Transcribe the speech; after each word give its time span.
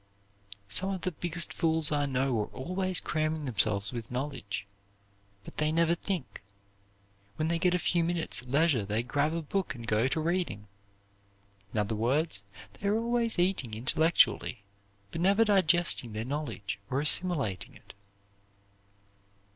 Some 0.67 0.89
of 0.89 1.01
the 1.01 1.11
biggest 1.11 1.53
fools 1.53 1.91
I 1.91 2.07
know 2.07 2.35
are 2.41 2.45
always 2.47 2.99
cramming 2.99 3.45
themselves 3.45 3.93
with 3.93 4.09
knowledge. 4.09 4.65
But 5.43 5.57
they 5.57 5.71
never 5.71 5.93
think. 5.93 6.41
When 7.35 7.49
they 7.49 7.59
get 7.59 7.75
a 7.75 7.77
few 7.77 8.03
minutes' 8.03 8.41
leisure 8.43 8.83
they 8.83 9.03
grab 9.03 9.31
a 9.31 9.43
book 9.43 9.75
and 9.75 9.85
go 9.85 10.07
to 10.07 10.19
reading. 10.19 10.67
In 11.71 11.77
other 11.77 11.93
words, 11.93 12.43
they 12.73 12.89
are 12.89 12.97
always 12.97 13.37
eating 13.37 13.75
intellectually, 13.75 14.63
but 15.11 15.21
never 15.21 15.45
digesting 15.45 16.13
their 16.13 16.25
knowledge 16.25 16.79
or 16.89 16.99
assimilating 16.99 17.75
it. 17.75 17.93